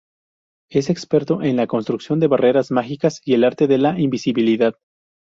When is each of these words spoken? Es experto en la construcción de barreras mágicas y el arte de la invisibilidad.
Es 0.71 0.89
experto 0.89 1.43
en 1.43 1.57
la 1.57 1.67
construcción 1.67 2.19
de 2.19 2.25
barreras 2.25 2.71
mágicas 2.71 3.21
y 3.23 3.35
el 3.35 3.43
arte 3.43 3.67
de 3.67 3.77
la 3.77 3.99
invisibilidad. 3.99 4.73